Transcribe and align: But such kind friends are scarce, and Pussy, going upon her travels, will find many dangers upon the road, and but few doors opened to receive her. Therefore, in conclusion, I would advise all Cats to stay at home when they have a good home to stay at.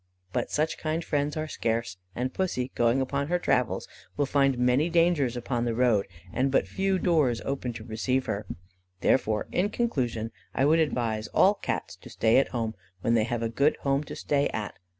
But 0.33 0.49
such 0.49 0.79
kind 0.79 1.05
friends 1.05 1.37
are 1.37 1.47
scarce, 1.47 1.97
and 2.15 2.33
Pussy, 2.33 2.71
going 2.73 3.01
upon 3.01 3.27
her 3.27 3.37
travels, 3.37 3.87
will 4.17 4.25
find 4.25 4.57
many 4.57 4.89
dangers 4.89 5.37
upon 5.37 5.63
the 5.63 5.75
road, 5.75 6.07
and 6.33 6.49
but 6.49 6.67
few 6.67 6.97
doors 6.97 7.39
opened 7.45 7.75
to 7.75 7.83
receive 7.83 8.25
her. 8.25 8.47
Therefore, 9.01 9.45
in 9.51 9.69
conclusion, 9.69 10.31
I 10.55 10.65
would 10.65 10.79
advise 10.79 11.27
all 11.35 11.53
Cats 11.53 11.95
to 11.97 12.09
stay 12.09 12.37
at 12.39 12.47
home 12.47 12.73
when 13.01 13.13
they 13.13 13.25
have 13.25 13.43
a 13.43 13.47
good 13.47 13.77
home 13.83 14.03
to 14.05 14.15
stay 14.15 14.47
at. 14.47 14.73